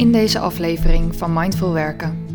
[0.00, 2.26] In deze aflevering van Mindful Werken.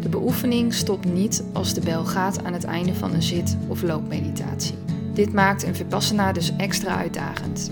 [0.00, 3.82] De beoefening stopt niet als de bel gaat aan het einde van een zit- of
[3.82, 4.74] loopmeditatie.
[5.12, 7.70] Dit maakt een vipassana dus extra uitdagend.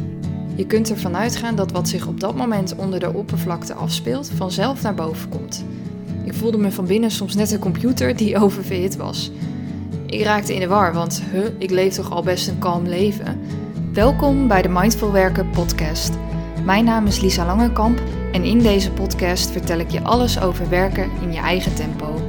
[0.54, 4.82] Je kunt ervan uitgaan dat wat zich op dat moment onder de oppervlakte afspeelt vanzelf
[4.82, 5.64] naar boven komt.
[6.24, 9.30] Ik voelde me van binnen soms net een computer die oververhit was.
[10.06, 13.40] Ik raakte in de war, want huh, ik leef toch al best een kalm leven.
[13.92, 16.12] Welkom bij de Mindful Werken podcast.
[16.64, 18.00] Mijn naam is Lisa Langekamp
[18.32, 22.20] en in deze podcast vertel ik je alles over werken in je eigen tempo.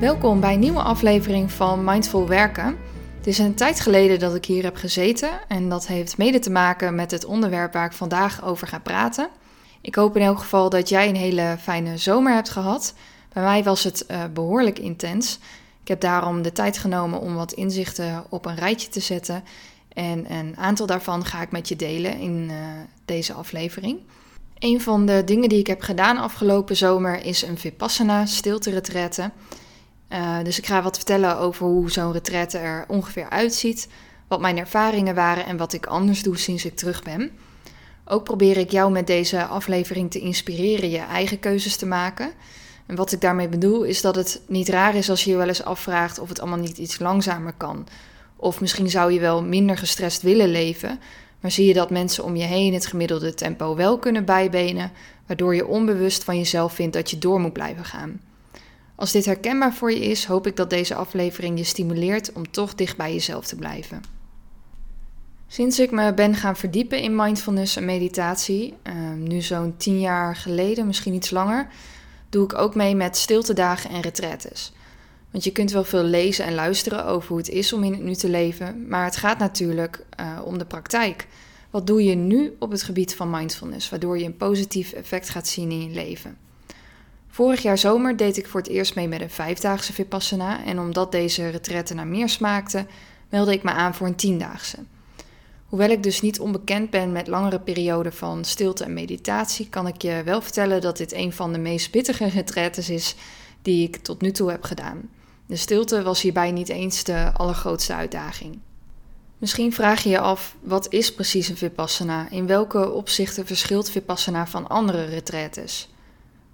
[0.00, 2.76] Welkom bij een nieuwe aflevering van Mindful Werken.
[3.16, 6.50] Het is een tijd geleden dat ik hier heb gezeten en dat heeft mede te
[6.50, 9.28] maken met het onderwerp waar ik vandaag over ga praten.
[9.80, 12.94] Ik hoop in elk geval dat jij een hele fijne zomer hebt gehad.
[13.32, 15.38] Bij mij was het uh, behoorlijk intens.
[15.82, 19.44] Ik heb daarom de tijd genomen om wat inzichten op een rijtje te zetten.
[19.96, 22.56] En een aantal daarvan ga ik met je delen in uh,
[23.04, 24.00] deze aflevering.
[24.58, 29.30] Een van de dingen die ik heb gedaan afgelopen zomer is een Vipassana stilte retraite.
[30.08, 33.88] Uh, dus ik ga wat vertellen over hoe zo'n retraite er ongeveer uitziet,
[34.28, 37.30] wat mijn ervaringen waren en wat ik anders doe sinds ik terug ben.
[38.04, 42.30] Ook probeer ik jou met deze aflevering te inspireren je eigen keuzes te maken.
[42.86, 45.48] En wat ik daarmee bedoel is dat het niet raar is als je je wel
[45.48, 47.86] eens afvraagt of het allemaal niet iets langzamer kan.
[48.36, 50.98] Of misschien zou je wel minder gestrest willen leven,
[51.40, 54.92] maar zie je dat mensen om je heen het gemiddelde tempo wel kunnen bijbenen,
[55.26, 58.20] waardoor je onbewust van jezelf vindt dat je door moet blijven gaan.
[58.94, 62.74] Als dit herkenbaar voor je is, hoop ik dat deze aflevering je stimuleert om toch
[62.74, 64.02] dicht bij jezelf te blijven.
[65.48, 70.36] Sinds ik me ben gaan verdiepen in mindfulness en meditatie, uh, nu zo'n tien jaar
[70.36, 71.68] geleden, misschien iets langer,
[72.28, 74.72] doe ik ook mee met stiltedagen en retretes.
[75.30, 78.02] Want je kunt wel veel lezen en luisteren over hoe het is om in het
[78.02, 81.26] nu te leven, maar het gaat natuurlijk uh, om de praktijk.
[81.70, 85.48] Wat doe je nu op het gebied van mindfulness, waardoor je een positief effect gaat
[85.48, 86.38] zien in je leven?
[87.28, 91.12] Vorig jaar zomer deed ik voor het eerst mee met een vijfdaagse Vipassana en omdat
[91.12, 92.86] deze retraite naar meer smaakte,
[93.28, 94.78] meldde ik me aan voor een tiendaagse.
[95.66, 100.02] Hoewel ik dus niet onbekend ben met langere perioden van stilte en meditatie, kan ik
[100.02, 103.14] je wel vertellen dat dit een van de meest pittige retraites is
[103.62, 105.08] die ik tot nu toe heb gedaan.
[105.46, 108.58] De stilte was hierbij niet eens de allergrootste uitdaging.
[109.38, 112.30] Misschien vraag je je af, wat is precies een Vipassana?
[112.30, 115.88] In welke opzichten verschilt Vipassana van andere retraites?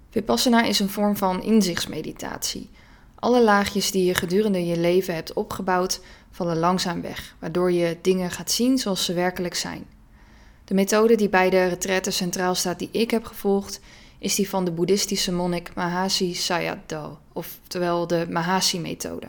[0.09, 2.69] Vipassana is een vorm van inzichtsmeditatie.
[3.15, 5.99] Alle laagjes die je gedurende je leven hebt opgebouwd,
[6.31, 9.85] vallen langzaam weg, waardoor je dingen gaat zien zoals ze werkelijk zijn.
[10.65, 13.79] De methode die bij de retraite centraal staat die ik heb gevolgd,
[14.23, 19.27] is die van de boeddhistische monnik Mahasi Sayadaw, oftewel de Mahasi-methode.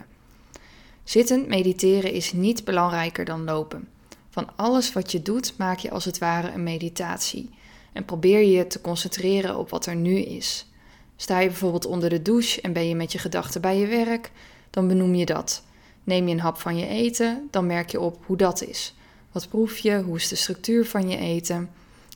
[1.03, 3.87] Zittend mediteren is niet belangrijker dan lopen.
[4.29, 7.49] Van alles wat je doet maak je als het ware een meditatie
[7.93, 10.67] en probeer je te concentreren op wat er nu is.
[11.15, 14.31] Sta je bijvoorbeeld onder de douche en ben je met je gedachten bij je werk,
[14.69, 15.63] dan benoem je dat.
[16.03, 18.95] Neem je een hap van je eten, dan merk je op hoe dat is.
[19.31, 21.69] Wat proef je, hoe is de structuur van je eten,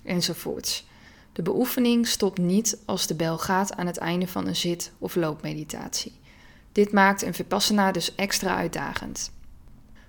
[0.03, 0.88] enzovoorts.
[1.34, 5.16] De beoefening stopt niet als de bel gaat aan het einde van een zit- of
[5.16, 6.13] loopmeditatie.
[6.72, 9.31] Dit maakt een vipassana dus extra uitdagend.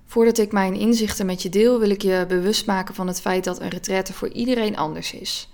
[0.07, 3.45] Voordat ik mijn inzichten met je deel, wil ik je bewust maken van het feit
[3.45, 5.49] dat een retraite voor iedereen anders is.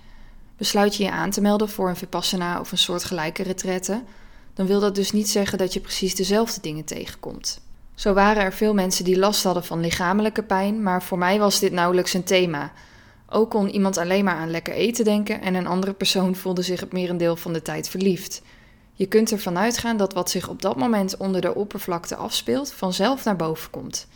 [0.57, 4.03] Besluit je je aan te melden voor een vipassana of een soortgelijke retraite,
[4.53, 7.61] dan wil dat dus niet zeggen dat je precies dezelfde dingen tegenkomt.
[7.95, 11.59] Zo waren er veel mensen die last hadden van lichamelijke pijn, maar voor mij was
[11.59, 12.71] dit nauwelijks een thema.
[13.29, 16.79] Ook kon iemand alleen maar aan lekker eten denken en een andere persoon voelde zich
[16.79, 18.41] het merendeel van de tijd verliefd.
[18.93, 23.23] Je kunt ervan uitgaan dat wat zich op dat moment onder de oppervlakte afspeelt vanzelf
[23.23, 24.07] naar boven komt.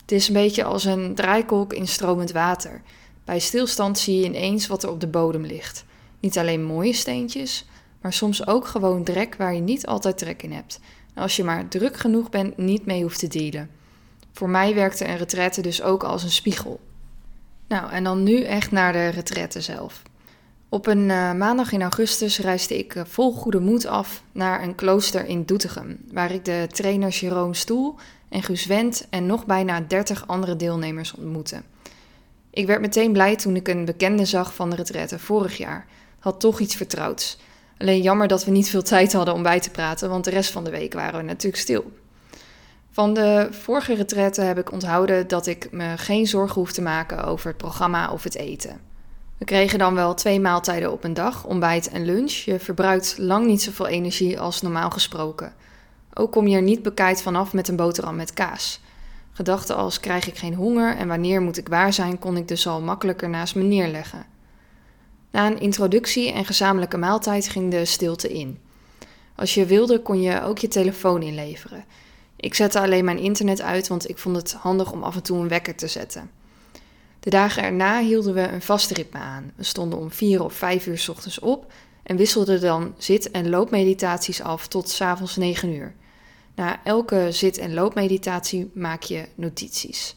[0.00, 2.82] Het is een beetje als een draaikolk in stromend water.
[3.24, 5.84] Bij stilstand zie je ineens wat er op de bodem ligt.
[6.20, 7.66] Niet alleen mooie steentjes,
[8.00, 10.80] maar soms ook gewoon drek waar je niet altijd trek in hebt.
[11.14, 13.70] En als je maar druk genoeg bent, niet mee hoeft te dealen.
[14.32, 16.80] Voor mij werkte een retraite dus ook als een spiegel.
[17.68, 20.02] Nou, en dan nu echt naar de retraite zelf.
[20.68, 24.74] Op een uh, maandag in augustus reisde ik uh, vol goede moed af naar een
[24.74, 27.94] klooster in Doetinchem, waar ik de trainers Jeroen Stoel
[28.28, 31.62] en Guus Wendt en nog bijna 30 andere deelnemers ontmoette.
[32.50, 35.86] Ik werd meteen blij toen ik een bekende zag van de retraite vorig jaar.
[36.18, 37.38] Had toch iets vertrouwds.
[37.78, 40.50] Alleen jammer dat we niet veel tijd hadden om bij te praten, want de rest
[40.50, 41.92] van de week waren we natuurlijk stil.
[42.98, 47.24] Van de vorige retraite heb ik onthouden dat ik me geen zorgen hoef te maken
[47.24, 48.80] over het programma of het eten.
[49.36, 52.32] We kregen dan wel twee maaltijden op een dag, ontbijt en lunch.
[52.32, 55.52] Je verbruikt lang niet zoveel energie als normaal gesproken.
[56.14, 58.80] Ook kom je er niet bekijkt vanaf met een boterham met kaas.
[59.32, 62.66] Gedachten als krijg ik geen honger en wanneer moet ik waar zijn, kon ik dus
[62.66, 64.26] al makkelijker naast me neerleggen.
[65.30, 68.58] Na een introductie en gezamenlijke maaltijd ging de stilte in.
[69.34, 71.84] Als je wilde, kon je ook je telefoon inleveren.
[72.40, 75.38] Ik zette alleen mijn internet uit, want ik vond het handig om af en toe
[75.38, 76.30] een wekker te zetten.
[77.20, 79.52] De dagen erna hielden we een vast ritme aan.
[79.56, 83.48] We stonden om vier of vijf uur s ochtends op en wisselden dan zit- en
[83.48, 85.94] loopmeditaties af tot s avonds negen uur.
[86.54, 90.16] Na elke zit- en loopmeditatie maak je notities.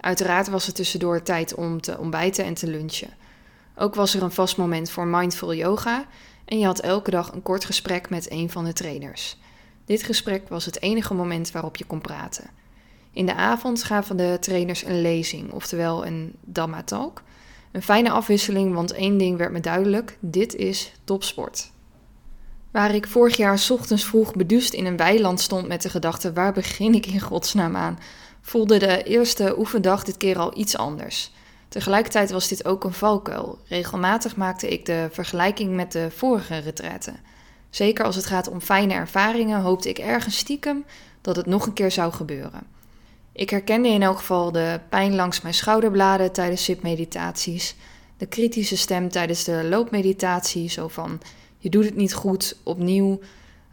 [0.00, 3.10] Uiteraard was er tussendoor tijd om te ontbijten en te lunchen.
[3.76, 6.06] Ook was er een vast moment voor mindful yoga
[6.44, 9.36] en je had elke dag een kort gesprek met een van de trainers.
[9.86, 12.50] Dit gesprek was het enige moment waarop je kon praten.
[13.12, 17.22] In de avond gaven de trainers een lezing, oftewel een Dhamma Talk.
[17.72, 21.70] Een fijne afwisseling, want één ding werd me duidelijk: dit is topsport.
[22.70, 26.52] Waar ik vorig jaar ochtends vroeg beduust in een weiland stond met de gedachte: waar
[26.52, 27.98] begin ik in godsnaam aan?
[28.40, 31.32] voelde de eerste oefendag dit keer al iets anders.
[31.68, 33.58] Tegelijkertijd was dit ook een valkuil.
[33.68, 37.16] Regelmatig maakte ik de vergelijking met de vorige retretten.
[37.70, 40.84] Zeker als het gaat om fijne ervaringen, hoopte ik ergens stiekem
[41.20, 42.62] dat het nog een keer zou gebeuren.
[43.32, 47.76] Ik herkende in elk geval de pijn langs mijn schouderbladen tijdens zitmeditaties,
[48.16, 51.20] de kritische stem tijdens de loopmeditatie, zo van
[51.58, 53.20] je doet het niet goed, opnieuw,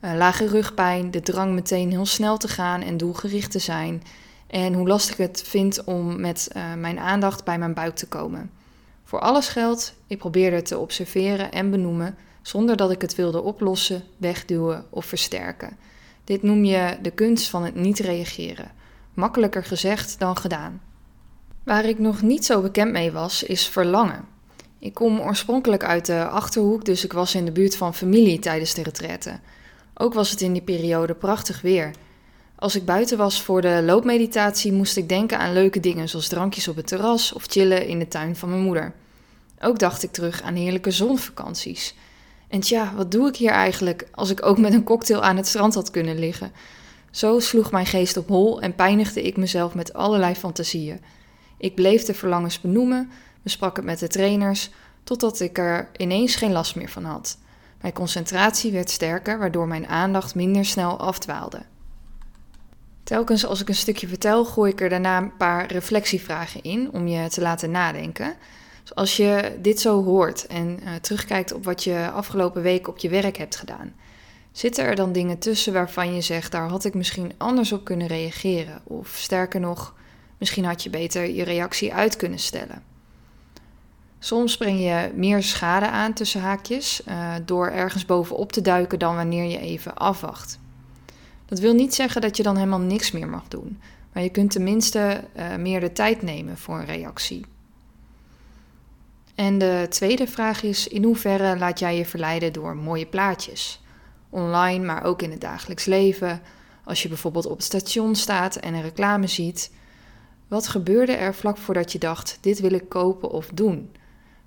[0.01, 4.04] uh, lage rugpijn, de drang meteen heel snel te gaan en doelgericht te zijn,
[4.48, 8.51] en hoe lastig het vind om met uh, mijn aandacht bij mijn buik te komen.
[9.04, 14.04] Voor alles geldt, ik probeerde te observeren en benoemen zonder dat ik het wilde oplossen,
[14.18, 15.78] wegduwen of versterken.
[16.24, 18.72] Dit noem je de kunst van het niet reageren.
[19.13, 20.81] Makkelijker gezegd dan gedaan.
[21.63, 24.25] Waar ik nog niet zo bekend mee was, is verlangen.
[24.80, 28.74] Ik kom oorspronkelijk uit de achterhoek, dus ik was in de buurt van familie tijdens
[28.74, 29.39] de retraite.
[29.94, 31.92] Ook was het in die periode prachtig weer.
[32.56, 36.68] Als ik buiten was voor de loopmeditatie, moest ik denken aan leuke dingen, zoals drankjes
[36.68, 38.94] op het terras of chillen in de tuin van mijn moeder.
[39.60, 41.96] Ook dacht ik terug aan heerlijke zonvakanties.
[42.54, 45.48] En tja, wat doe ik hier eigenlijk als ik ook met een cocktail aan het
[45.48, 46.52] strand had kunnen liggen?
[47.12, 51.02] Zo sloeg mijn geest op hol en pijnigde ik mezelf met allerlei fantasieën.
[51.58, 53.12] Ik bleef de verlangens benoemen,
[53.42, 54.70] besprak het met de trainers,
[55.04, 57.38] totdat ik er ineens geen last meer van had.
[57.82, 61.62] Mijn concentratie werd sterker, waardoor mijn aandacht minder snel afdwaalde.
[63.04, 67.08] Telkens als ik een stukje vertel, gooi ik er daarna een paar reflectievragen in om
[67.08, 68.36] je te laten nadenken.
[68.84, 72.98] Dus als je dit zo hoort en uh, terugkijkt op wat je afgelopen week op
[72.98, 73.94] je werk hebt gedaan,
[74.52, 78.08] zitten er dan dingen tussen waarvan je zegt, daar had ik misschien anders op kunnen
[78.08, 78.82] reageren?
[78.84, 79.96] Of sterker nog,
[80.38, 82.84] misschien had je beter je reactie uit kunnen stellen.
[84.20, 89.16] Soms breng je meer schade aan tussen haakjes uh, door ergens bovenop te duiken dan
[89.16, 90.60] wanneer je even afwacht.
[91.46, 93.82] Dat wil niet zeggen dat je dan helemaal niks meer mag doen,
[94.14, 97.46] maar je kunt tenminste uh, meer de tijd nemen voor een reactie.
[99.36, 103.82] En de tweede vraag is: in hoeverre laat jij je verleiden door mooie plaatjes?
[104.30, 106.42] Online, maar ook in het dagelijks leven.
[106.84, 109.72] Als je bijvoorbeeld op het station staat en een reclame ziet.
[110.48, 113.92] Wat gebeurde er vlak voordat je dacht: dit wil ik kopen of doen?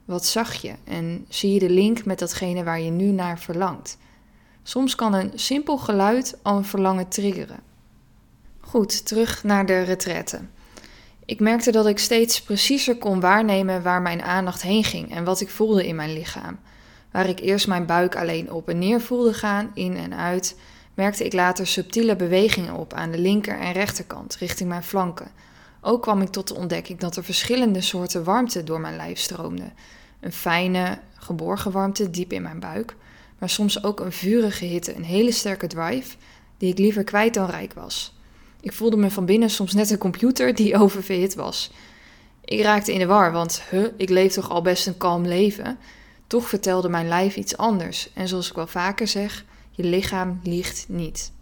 [0.04, 3.98] Wat zag je en zie je de link met datgene waar je nu naar verlangt?
[4.62, 7.60] Soms kan een simpel geluid al een verlangen triggeren.
[8.60, 10.40] Goed, terug naar de retraite.
[11.26, 15.40] Ik merkte dat ik steeds preciezer kon waarnemen waar mijn aandacht heen ging en wat
[15.40, 16.58] ik voelde in mijn lichaam.
[17.10, 20.56] Waar ik eerst mijn buik alleen op en neer voelde gaan, in en uit,
[20.94, 25.30] merkte ik later subtiele bewegingen op aan de linker en rechterkant, richting mijn flanken.
[25.80, 29.72] Ook kwam ik tot de ontdekking dat er verschillende soorten warmte door mijn lijf stroomden.
[30.20, 32.96] Een fijne, geborgen warmte diep in mijn buik,
[33.38, 36.16] maar soms ook een vurige hitte, een hele sterke drive,
[36.58, 38.15] die ik liever kwijt dan rijk was.
[38.66, 41.70] Ik voelde me van binnen soms net een computer die oververhit was.
[42.44, 45.78] Ik raakte in de war, want huh, ik leef toch al best een kalm leven.
[46.26, 48.10] Toch vertelde mijn lijf iets anders.
[48.12, 51.32] En zoals ik wel vaker zeg, je lichaam liegt niet.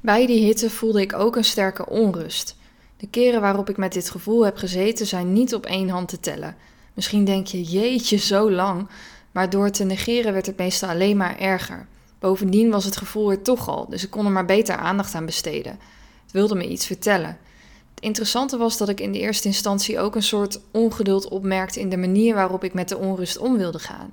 [0.00, 2.56] Bij die hitte voelde ik ook een sterke onrust.
[2.96, 6.20] De keren waarop ik met dit gevoel heb gezeten zijn niet op één hand te
[6.20, 6.56] tellen.
[6.94, 8.88] Misschien denk je, jeetje, zo lang.
[9.32, 11.86] Maar door te negeren werd het meestal alleen maar erger.
[12.18, 15.26] Bovendien was het gevoel er toch al, dus ik kon er maar beter aandacht aan
[15.26, 15.78] besteden.
[16.22, 17.38] Het wilde me iets vertellen.
[17.94, 21.88] Het interessante was dat ik in de eerste instantie ook een soort ongeduld opmerkte in
[21.88, 24.12] de manier waarop ik met de onrust om wilde gaan.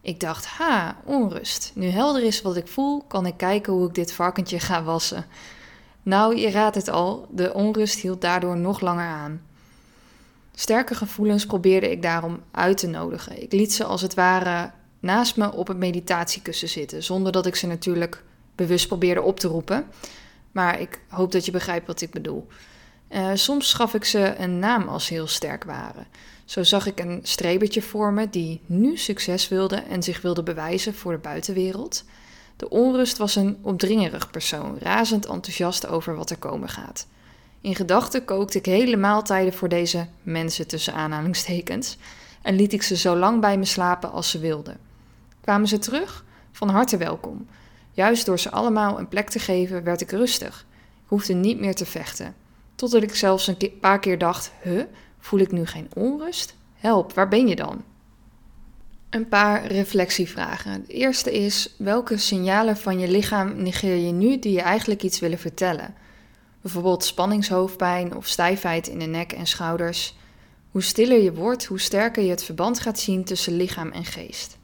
[0.00, 1.72] Ik dacht, ha, onrust.
[1.74, 5.26] Nu helder is wat ik voel, kan ik kijken hoe ik dit varkentje ga wassen.
[6.02, 9.40] Nou, je raadt het al, de onrust hield daardoor nog langer aan.
[10.54, 13.42] Sterke gevoelens probeerde ik daarom uit te nodigen.
[13.42, 14.70] Ik liet ze als het ware
[15.02, 18.22] naast me op het meditatiekussen zitten, zonder dat ik ze natuurlijk
[18.54, 19.86] bewust probeerde op te roepen.
[20.52, 22.46] Maar ik hoop dat je begrijpt wat ik bedoel.
[23.10, 26.06] Uh, soms gaf ik ze een naam als heel sterk waren.
[26.44, 30.94] Zo zag ik een strebertje voor me die nu succes wilde en zich wilde bewijzen
[30.94, 32.04] voor de buitenwereld.
[32.56, 37.06] De onrust was een opdringerig persoon, razend enthousiast over wat er komen gaat.
[37.60, 41.96] In gedachten kookte ik hele maaltijden voor deze mensen tussen aanhalingstekens
[42.42, 44.91] en liet ik ze zo lang bij me slapen als ze wilden.
[45.42, 46.24] Kwamen ze terug?
[46.52, 47.46] Van harte welkom.
[47.92, 50.66] Juist door ze allemaal een plek te geven, werd ik rustig.
[51.02, 52.34] Ik hoefde niet meer te vechten.
[52.74, 54.84] Totdat ik zelfs een paar keer dacht: Huh,
[55.18, 56.54] voel ik nu geen onrust?
[56.74, 57.82] Help, waar ben je dan?
[59.10, 60.84] Een paar reflectievragen.
[60.86, 65.20] De eerste is: welke signalen van je lichaam negeer je nu die je eigenlijk iets
[65.20, 65.94] willen vertellen?
[66.60, 70.16] Bijvoorbeeld spanningshoofdpijn of stijfheid in de nek en schouders.
[70.70, 74.60] Hoe stiller je wordt, hoe sterker je het verband gaat zien tussen lichaam en geest.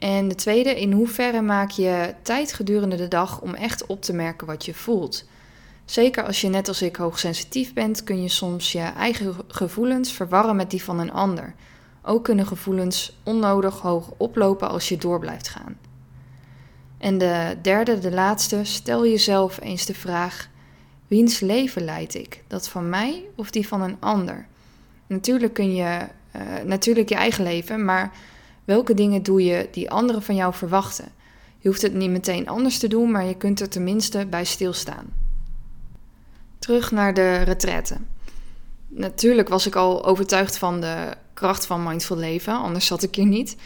[0.00, 4.12] En de tweede, in hoeverre maak je tijd gedurende de dag om echt op te
[4.12, 5.24] merken wat je voelt?
[5.84, 10.56] Zeker als je net als ik hoogsensitief bent, kun je soms je eigen gevoelens verwarren
[10.56, 11.54] met die van een ander.
[12.02, 15.76] Ook kunnen gevoelens onnodig hoog oplopen als je door blijft gaan.
[16.98, 20.48] En de derde, de laatste, stel jezelf eens de vraag:
[21.06, 22.42] wiens leven leid ik?
[22.46, 24.46] Dat van mij of die van een ander?
[25.06, 25.98] Natuurlijk kun je
[26.36, 28.12] uh, natuurlijk je eigen leven, maar
[28.64, 31.12] welke dingen doe je die anderen van jou verwachten?
[31.58, 35.12] Je hoeft het niet meteen anders te doen, maar je kunt er tenminste bij stilstaan.
[36.58, 37.96] Terug naar de retraite.
[38.88, 43.26] Natuurlijk was ik al overtuigd van de kracht van mindful leven, anders zat ik hier
[43.26, 43.56] niet.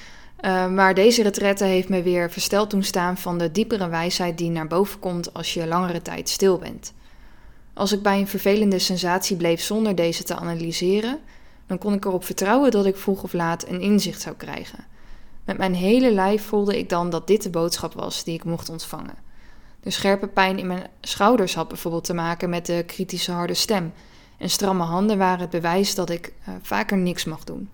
[0.41, 4.51] Uh, maar deze retraite heeft me weer versteld doen staan van de diepere wijsheid die
[4.51, 6.93] naar boven komt als je langere tijd stil bent.
[7.75, 11.19] Als ik bij een vervelende sensatie bleef zonder deze te analyseren,
[11.67, 14.85] dan kon ik erop vertrouwen dat ik vroeg of laat een inzicht zou krijgen.
[15.45, 18.69] Met mijn hele lijf voelde ik dan dat dit de boodschap was die ik mocht
[18.69, 19.15] ontvangen.
[19.81, 23.93] De scherpe pijn in mijn schouders had bijvoorbeeld te maken met de kritische harde stem.
[24.39, 27.71] En stramme handen waren het bewijs dat ik uh, vaker niks mag doen.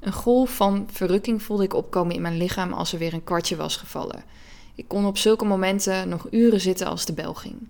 [0.00, 3.56] Een golf van verrukking voelde ik opkomen in mijn lichaam als er weer een kwartje
[3.56, 4.24] was gevallen.
[4.74, 7.68] Ik kon op zulke momenten nog uren zitten als de bel ging.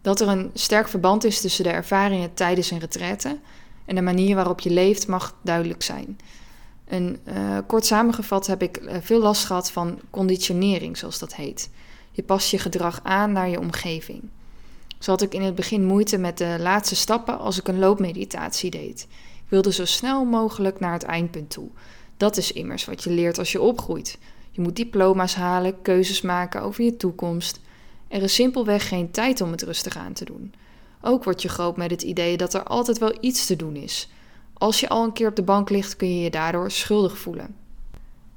[0.00, 3.38] Dat er een sterk verband is tussen de ervaringen tijdens een retraite
[3.88, 6.18] en de manier waarop je leeft mag duidelijk zijn.
[6.84, 11.70] En uh, kort samengevat heb ik uh, veel last gehad van conditionering, zoals dat heet.
[12.10, 14.22] Je past je gedrag aan naar je omgeving.
[14.98, 18.70] Zo had ik in het begin moeite met de laatste stappen als ik een loopmeditatie
[18.70, 19.06] deed.
[19.44, 21.68] Ik wilde zo snel mogelijk naar het eindpunt toe.
[22.16, 24.18] Dat is immers wat je leert als je opgroeit.
[24.50, 27.60] Je moet diploma's halen, keuzes maken over je toekomst.
[28.08, 30.52] Er is simpelweg geen tijd om het rustig aan te doen.
[31.00, 34.08] Ook word je groot met het idee dat er altijd wel iets te doen is.
[34.54, 37.54] Als je al een keer op de bank ligt, kun je je daardoor schuldig voelen.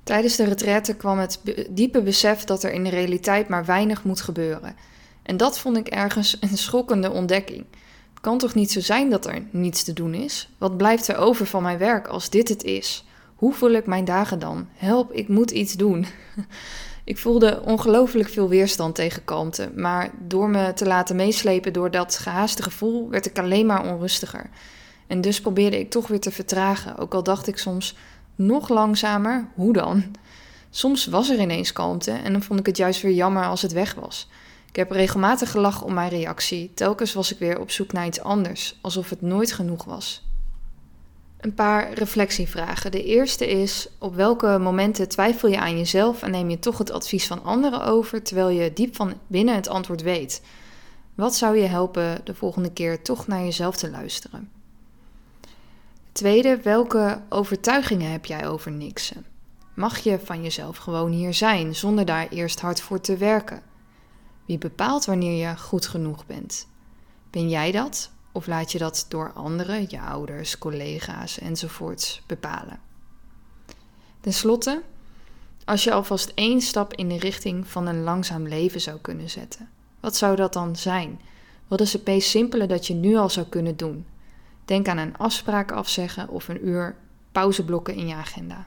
[0.03, 1.39] Tijdens de retraite kwam het
[1.69, 4.75] diepe besef dat er in de realiteit maar weinig moet gebeuren.
[5.23, 7.65] En dat vond ik ergens een schokkende ontdekking.
[8.11, 10.49] Het kan toch niet zo zijn dat er niets te doen is?
[10.57, 13.05] Wat blijft er over van mijn werk als dit het is?
[13.35, 14.67] Hoe voel ik mijn dagen dan?
[14.73, 16.05] Help, ik moet iets doen.
[17.03, 22.17] ik voelde ongelooflijk veel weerstand tegen kalmte, maar door me te laten meeslepen door dat
[22.17, 24.49] gehaaste gevoel werd ik alleen maar onrustiger.
[25.07, 27.95] En dus probeerde ik toch weer te vertragen, ook al dacht ik soms
[28.35, 30.03] nog langzamer, hoe dan?
[30.69, 33.71] Soms was er ineens kalmte en dan vond ik het juist weer jammer als het
[33.71, 34.29] weg was.
[34.69, 36.71] Ik heb regelmatig gelachen om mijn reactie.
[36.73, 40.23] Telkens was ik weer op zoek naar iets anders, alsof het nooit genoeg was.
[41.41, 42.91] Een paar reflectievragen.
[42.91, 46.91] De eerste is: op welke momenten twijfel je aan jezelf en neem je toch het
[46.91, 50.41] advies van anderen over terwijl je diep van binnen het antwoord weet?
[51.15, 54.49] Wat zou je helpen de volgende keer toch naar jezelf te luisteren?
[56.11, 59.25] Tweede, welke overtuigingen heb jij over niksen?
[59.75, 63.61] Mag je van jezelf gewoon hier zijn zonder daar eerst hard voor te werken?
[64.45, 66.67] Wie bepaalt wanneer je goed genoeg bent?
[67.29, 72.79] Ben jij dat of laat je dat door anderen, je ouders, collega's enzovoorts bepalen?
[74.19, 74.81] Ten slotte,
[75.65, 79.69] als je alvast één stap in de richting van een langzaam leven zou kunnen zetten,
[79.99, 81.19] wat zou dat dan zijn?
[81.67, 84.05] Wat is het meest simpele dat je nu al zou kunnen doen?
[84.65, 86.95] Denk aan een afspraak afzeggen of een uur
[87.31, 88.65] pauzeblokken in je agenda.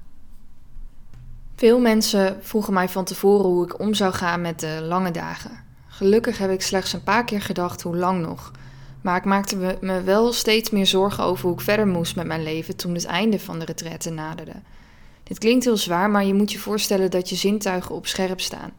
[1.55, 5.65] Veel mensen vroegen mij van tevoren hoe ik om zou gaan met de lange dagen.
[5.87, 8.53] Gelukkig heb ik slechts een paar keer gedacht hoe lang nog.
[9.05, 12.43] Maar ik maakte me wel steeds meer zorgen over hoe ik verder moest met mijn
[12.43, 14.53] leven toen het einde van de retraite naderde.
[15.23, 18.73] Dit klinkt heel zwaar, maar je moet je voorstellen dat je zintuigen op scherp staan.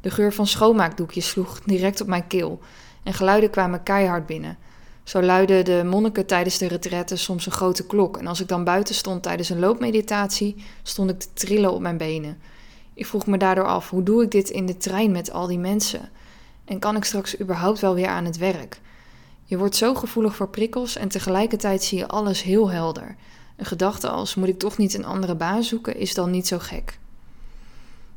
[0.00, 2.60] De geur van schoonmaakdoekjes sloeg direct op mijn keel
[3.02, 4.58] en geluiden kwamen keihard binnen.
[5.02, 8.16] Zo luidden de monniken tijdens de retraite soms een grote klok.
[8.16, 11.96] En als ik dan buiten stond tijdens een loopmeditatie, stond ik te trillen op mijn
[11.96, 12.38] benen.
[12.94, 15.58] Ik vroeg me daardoor af: hoe doe ik dit in de trein met al die
[15.58, 16.10] mensen?
[16.64, 18.80] En kan ik straks überhaupt wel weer aan het werk?
[19.52, 23.16] Je wordt zo gevoelig voor prikkels en tegelijkertijd zie je alles heel helder.
[23.56, 26.58] Een gedachte als moet ik toch niet een andere baan zoeken is dan niet zo
[26.58, 26.98] gek.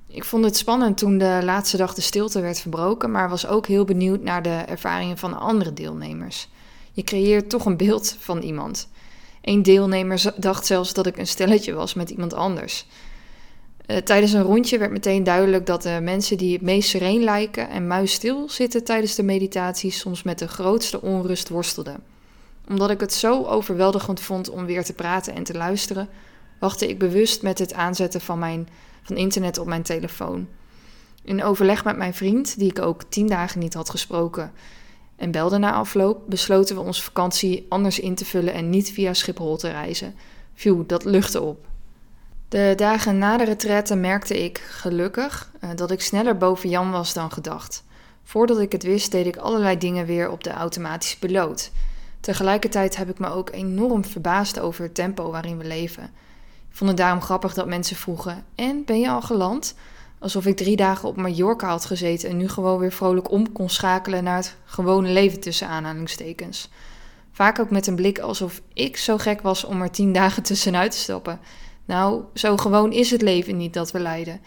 [0.07, 3.67] Ik vond het spannend toen de laatste dag de stilte werd verbroken, maar was ook
[3.67, 6.49] heel benieuwd naar de ervaringen van andere deelnemers.
[6.91, 8.87] Je creëert toch een beeld van iemand.
[9.41, 12.85] Een deelnemer dacht zelfs dat ik een stelletje was met iemand anders.
[13.87, 17.69] Uh, tijdens een rondje werd meteen duidelijk dat de mensen die het meest sereen lijken
[17.69, 22.03] en muisstil zitten tijdens de meditatie soms met de grootste onrust worstelden.
[22.69, 26.09] Omdat ik het zo overweldigend vond om weer te praten en te luisteren,
[26.59, 28.67] wachtte ik bewust met het aanzetten van, mijn,
[29.03, 30.47] van internet op mijn telefoon.
[31.23, 34.51] In overleg met mijn vriend, die ik ook tien dagen niet had gesproken,
[35.15, 39.13] en belde na afloop, besloten we onze vakantie anders in te vullen en niet via
[39.13, 40.15] Schiphol te reizen.
[40.53, 41.67] Phew, dat luchtte op.
[42.55, 47.13] De dagen na de retraite merkte ik, gelukkig, eh, dat ik sneller boven Jan was
[47.13, 47.83] dan gedacht.
[48.23, 51.71] Voordat ik het wist, deed ik allerlei dingen weer op de automatische piloot.
[52.19, 56.03] Tegelijkertijd heb ik me ook enorm verbaasd over het tempo waarin we leven.
[56.69, 59.75] Ik vond het daarom grappig dat mensen vroegen: En ben je al geland?
[60.19, 63.69] Alsof ik drie dagen op Mallorca had gezeten en nu gewoon weer vrolijk om kon
[63.69, 66.69] schakelen naar het gewone leven tussen aanhalingstekens.
[67.31, 70.91] Vaak ook met een blik alsof ik zo gek was om er tien dagen tussenuit
[70.91, 71.39] te stappen.
[71.85, 74.41] Nou, zo gewoon is het leven niet dat we leiden.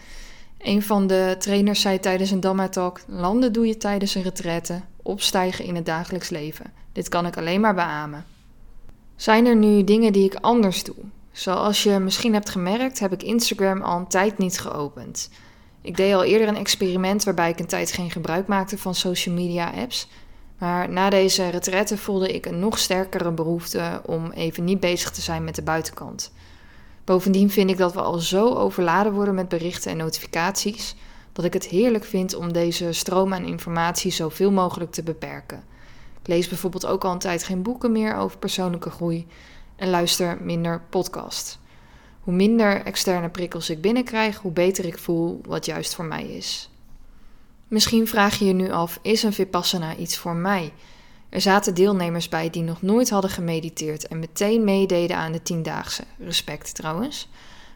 [0.57, 5.65] Een van de trainers zei tijdens een Dhamma-talk: landen doe je tijdens een retraite, opstijgen
[5.65, 6.73] in het dagelijks leven.
[6.91, 8.25] Dit kan ik alleen maar beamen.
[9.15, 10.95] Zijn er nu dingen die ik anders doe?
[11.31, 15.29] Zoals je misschien hebt gemerkt, heb ik Instagram al een tijd niet geopend.
[15.81, 19.35] Ik deed al eerder een experiment waarbij ik een tijd geen gebruik maakte van social
[19.35, 20.07] media apps.
[20.57, 25.21] Maar na deze retraite voelde ik een nog sterkere behoefte om even niet bezig te
[25.21, 26.31] zijn met de buitenkant.
[27.09, 30.95] Bovendien vind ik dat we al zo overladen worden met berichten en notificaties
[31.33, 35.63] dat ik het heerlijk vind om deze stroom aan informatie zoveel mogelijk te beperken.
[36.21, 39.27] Ik lees bijvoorbeeld ook al een tijd geen boeken meer over persoonlijke groei
[39.75, 41.59] en luister minder podcasts.
[42.19, 46.69] Hoe minder externe prikkels ik binnenkrijg, hoe beter ik voel wat juist voor mij is.
[47.67, 50.73] Misschien vraag je je nu af: is een Vipassana iets voor mij?
[51.29, 56.03] Er zaten deelnemers bij die nog nooit hadden gemediteerd en meteen meededen aan de tiendaagse.
[56.17, 57.27] Respect trouwens.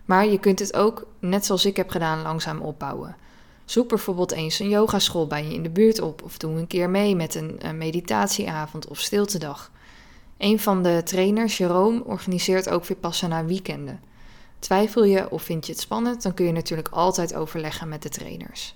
[0.05, 3.15] Maar je kunt het ook, net zoals ik heb gedaan, langzaam opbouwen.
[3.65, 6.89] Zoek bijvoorbeeld eens een yogaschool bij je in de buurt op of doe een keer
[6.89, 9.71] mee met een, meditatieavond of stiltedag.
[10.37, 13.99] Een van de trainers, Jerome, organiseert ook Vipassana weekenden.
[14.59, 18.09] Twijfel je of vind je het spannend, dan kun je natuurlijk altijd overleggen met de
[18.09, 18.75] trainers.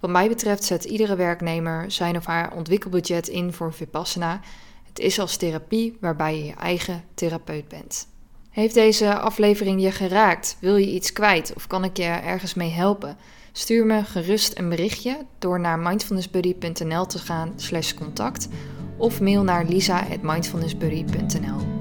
[0.00, 4.40] Wat mij betreft zet iedere werknemer zijn of haar ontwikkelbudget in voor Vipassana.
[4.88, 8.08] Het is als therapie waarbij je je eigen therapeut bent.
[8.50, 10.56] Heeft deze aflevering je geraakt?
[10.60, 13.16] Wil je iets kwijt of kan ik je ergens mee helpen?
[13.52, 18.48] Stuur me gerust een berichtje door naar mindfulnessbuddy.nl te gaan slash contact
[18.96, 21.79] of mail naar lisa.mindfulnessbuddy.nl